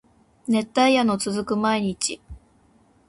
[0.47, 2.19] 熱帯夜の続く毎日